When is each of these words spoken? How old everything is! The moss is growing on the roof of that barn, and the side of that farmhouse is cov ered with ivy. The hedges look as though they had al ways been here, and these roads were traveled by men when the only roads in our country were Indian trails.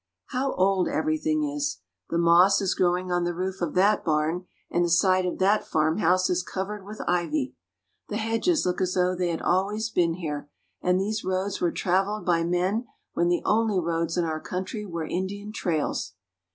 How 0.29 0.53
old 0.55 0.87
everything 0.87 1.43
is! 1.43 1.77
The 2.09 2.17
moss 2.17 2.59
is 2.59 2.73
growing 2.73 3.11
on 3.11 3.23
the 3.23 3.35
roof 3.35 3.61
of 3.61 3.75
that 3.75 4.03
barn, 4.03 4.47
and 4.71 4.83
the 4.83 4.89
side 4.89 5.27
of 5.27 5.37
that 5.37 5.63
farmhouse 5.67 6.27
is 6.27 6.41
cov 6.41 6.69
ered 6.69 6.83
with 6.83 7.01
ivy. 7.07 7.53
The 8.09 8.17
hedges 8.17 8.65
look 8.65 8.81
as 8.81 8.95
though 8.95 9.15
they 9.15 9.29
had 9.29 9.43
al 9.43 9.67
ways 9.67 9.91
been 9.91 10.15
here, 10.15 10.49
and 10.81 10.99
these 10.99 11.23
roads 11.23 11.61
were 11.61 11.71
traveled 11.71 12.25
by 12.25 12.43
men 12.43 12.87
when 13.13 13.27
the 13.27 13.43
only 13.45 13.79
roads 13.79 14.17
in 14.17 14.23
our 14.25 14.39
country 14.41 14.87
were 14.87 15.05
Indian 15.05 15.51
trails. 15.51 16.13